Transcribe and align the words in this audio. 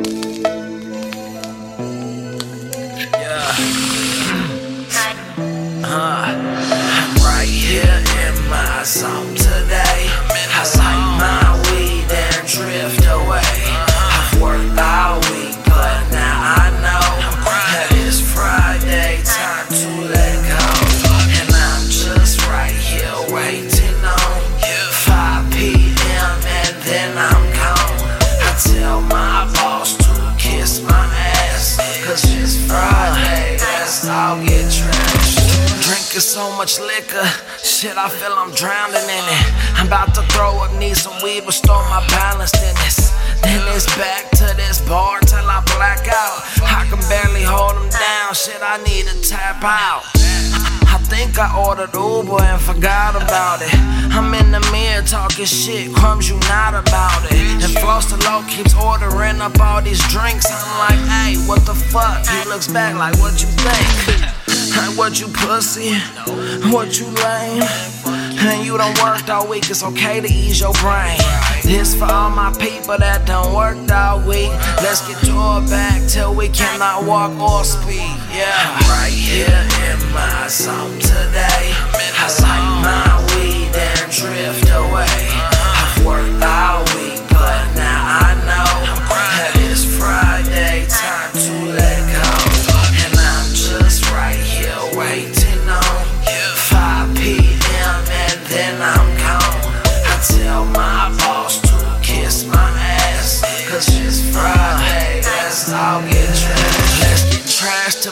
Yeah. 0.00 0.06
Huh. 5.82 6.34
I'm 6.34 7.14
right 7.22 7.46
here 7.48 8.02
in 8.26 8.48
my 8.50 8.82
zone 8.84 9.34
today. 9.36 9.83
Drinking 36.14 36.30
so 36.30 36.56
much 36.56 36.78
liquor, 36.78 37.26
shit, 37.58 37.98
I 37.98 38.08
feel 38.08 38.38
I'm 38.38 38.54
drowning 38.54 39.02
in 39.02 39.24
it. 39.34 39.46
I'm 39.74 39.88
about 39.88 40.14
to 40.14 40.22
throw 40.30 40.62
up, 40.62 40.70
need 40.78 40.96
some 40.96 41.18
weed, 41.24 41.42
restore 41.42 41.82
my 41.90 42.06
balance 42.06 42.54
in 42.54 42.70
this. 42.86 43.10
Then 43.42 43.58
it's 43.74 43.90
back 43.98 44.30
to 44.38 44.46
this 44.54 44.78
bar 44.86 45.18
till 45.26 45.42
I 45.42 45.58
black 45.74 46.06
out. 46.06 46.38
I 46.62 46.86
can 46.86 47.02
barely 47.10 47.42
hold 47.42 47.74
them 47.74 47.90
down, 47.90 48.30
shit, 48.30 48.62
I 48.62 48.78
need 48.86 49.10
to 49.10 49.28
tap 49.28 49.58
out. 49.66 50.06
I 50.86 51.02
think 51.10 51.34
I 51.36 51.50
ordered 51.50 51.90
Uber 51.92 52.46
and 52.46 52.62
forgot 52.62 53.18
about 53.18 53.62
it. 53.62 53.74
I'm 54.14 54.32
in 54.38 54.52
the 54.52 54.62
mirror 54.70 55.02
talking 55.02 55.46
shit, 55.46 55.90
Krums 55.90 56.30
you 56.30 56.38
not 56.46 56.78
about 56.78 57.26
it. 57.26 57.34
And 57.58 57.74
Floss 57.82 58.06
the 58.06 58.22
Low 58.22 58.46
keeps 58.46 58.72
ordering 58.78 59.42
up 59.42 59.58
all 59.58 59.82
these 59.82 59.98
drinks. 60.06 60.46
I'm 60.46 60.78
like, 60.78 61.02
hey, 61.10 61.34
what 61.50 61.66
the 61.66 61.74
fuck? 61.74 62.22
He 62.22 62.48
looks 62.48 62.68
back 62.68 62.94
like, 62.94 63.18
what 63.18 63.42
you 63.42 63.50
think? 63.58 64.13
Like, 64.76 64.96
what 64.96 65.20
you 65.20 65.28
pussy? 65.28 65.94
What 66.70 66.98
you 66.98 67.06
lame? 67.06 67.62
And 68.46 68.66
you 68.66 68.76
don't 68.76 68.98
work 69.02 69.28
all 69.28 69.48
week, 69.48 69.70
it's 69.70 69.82
okay 69.82 70.20
to 70.20 70.28
ease 70.28 70.60
your 70.60 70.72
brain. 70.74 71.18
This 71.62 71.94
for 71.94 72.04
all 72.04 72.30
my 72.30 72.52
people 72.52 72.98
that 72.98 73.26
don't 73.26 73.54
work 73.54 73.78
all 73.90 74.20
week. 74.20 74.52
Let's 74.82 75.06
get 75.08 75.18
to 75.24 75.32
it 75.32 75.70
back 75.70 76.06
till 76.08 76.34
we 76.34 76.48
cannot 76.48 77.04
walk 77.04 77.32
or 77.40 77.64
speak. 77.64 78.14
Yeah, 78.32 78.52
I'm 78.52 78.84
right 78.90 79.12
here 79.12 79.48
in 79.48 80.12
my 80.12 80.46
zone 80.48 80.98
today. 81.00 81.72
I 82.16 82.28
light 82.40 82.64
my 82.84 83.20
weed 83.26 83.33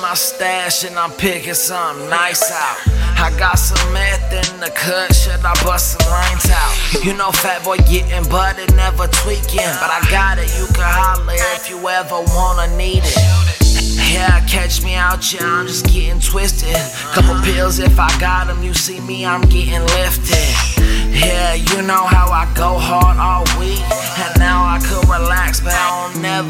my 0.00 0.14
stash 0.14 0.84
and 0.84 0.98
I'm 0.98 1.12
picking 1.12 1.54
something 1.54 2.08
nice 2.08 2.50
out. 2.50 2.78
I 3.18 3.34
got 3.38 3.56
some 3.58 3.92
meth 3.92 4.32
in 4.32 4.60
the 4.60 4.70
cut, 4.70 5.14
should 5.14 5.44
I 5.44 5.54
bust 5.64 5.98
some 5.98 6.10
lines 6.10 6.50
out? 6.50 7.04
You 7.04 7.14
know, 7.14 7.30
fat 7.32 7.64
boy 7.64 7.78
getting 7.78 8.28
butted, 8.28 8.74
never 8.74 9.06
tweaking. 9.06 9.72
But 9.80 9.90
I 9.90 10.00
got 10.10 10.38
it, 10.38 10.50
you 10.58 10.66
can 10.74 10.84
holler 10.84 11.34
if 11.56 11.70
you 11.70 11.78
ever 11.88 12.20
wanna 12.34 12.76
need 12.76 13.02
it. 13.04 13.66
Yeah, 14.12 14.40
catch 14.46 14.82
me 14.82 14.94
out, 14.94 15.32
yeah, 15.32 15.44
I'm 15.44 15.66
just 15.66 15.86
getting 15.86 16.20
twisted. 16.20 16.76
Couple 17.12 17.40
pills 17.42 17.78
if 17.78 17.98
I 17.98 18.08
got 18.20 18.46
them, 18.46 18.62
you 18.62 18.74
see 18.74 19.00
me, 19.00 19.26
I'm 19.26 19.42
getting 19.42 19.82
lifted. 19.82 20.76
Yeah, 21.12 21.54
you 21.54 21.82
know 21.82 22.04
how 22.04 22.30
I 22.30 22.44
go 22.54 22.78
hard 22.78 23.18
all 23.18 23.44
week. 23.58 23.80
And 24.20 24.38
now 24.38 24.64
I 24.64 24.78
could 24.78 25.08
relax, 25.08 25.60
but 25.60 25.72
I 25.72 25.95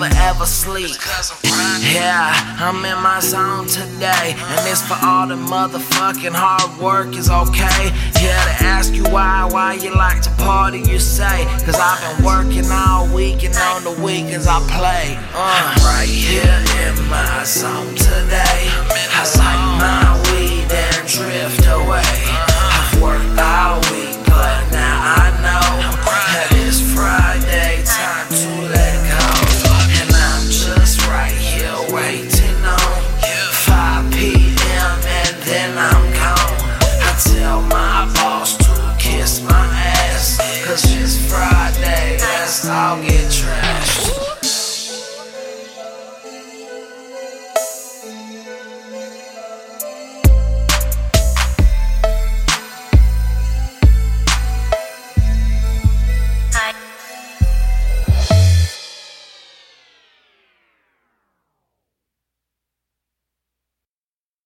never 0.08 0.36
ever 0.36 0.46
sleep. 0.46 0.96
Yeah, 1.80 2.32
I'm 2.58 2.84
in 2.84 3.02
my 3.02 3.20
zone 3.20 3.66
today. 3.66 4.34
And 4.36 4.68
it's 4.68 4.82
for 4.82 4.96
all 5.02 5.26
the 5.26 5.34
motherfucking 5.34 6.34
hard 6.34 6.78
work 6.80 7.16
is 7.16 7.30
okay. 7.30 7.90
Yeah, 8.20 8.42
to 8.44 8.64
ask 8.64 8.94
you 8.94 9.04
why, 9.04 9.48
why 9.50 9.74
you 9.74 9.94
like 9.94 10.22
to 10.22 10.30
party, 10.42 10.80
you 10.80 10.98
say. 10.98 11.44
Cause 11.64 11.78
I've 11.78 12.00
been 12.16 12.24
working 12.24 12.70
all 12.70 13.12
week 13.14 13.44
and 13.44 13.54
on 13.56 13.84
the 13.84 14.02
weekends 14.02 14.46
I 14.46 14.60
play. 14.68 15.16
Uh. 15.34 15.74
Right 15.84 16.08
here 16.08 16.62
in 16.84 17.08
my 17.08 17.44
zone 17.44 17.94
today. 17.94 18.68
I 19.18 19.24
waiting 32.66 32.95